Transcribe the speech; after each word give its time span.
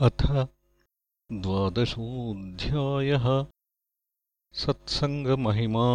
अथ 0.00 0.48
द्वादशोऽध्यायः 1.32 3.46
सत्सङ्गमहिमा। 4.52 5.86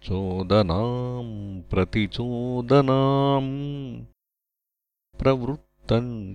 चोदनाम् 0.06 1.62
प्रतिचोदनाम्। 1.62 4.04
प्रवृत्तम् 5.18 6.34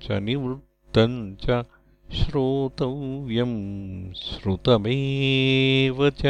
च 1.36 1.66
श्रोतव्यम् 2.14 4.14
श्रुतमेव 4.14 6.10
च। 6.10 6.22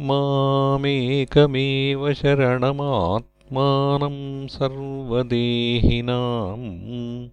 मामेकमेव 0.00 2.12
शरणमात्मानम् 2.12 4.48
सर्वदेहिनाम्। 4.48 7.28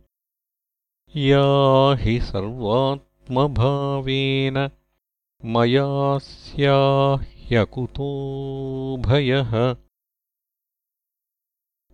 या 1.16 1.96
हि 2.00 2.22
सर्वात्मभावेन 2.22 4.70
मया 5.46 6.18
स्याह्यकुतो 7.42 8.08
भयः 8.98 9.76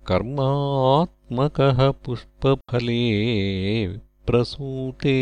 कर्मात्मकः 0.08 1.92
पुष्पफले 1.92 3.98
प्रसूते। 3.98 5.16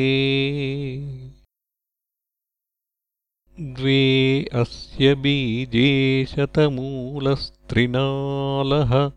द्वे 3.60 4.50
अस्य 4.54 5.16
बीजे 5.16 6.26
शतमूलस्त्रिनालः। 6.26 9.12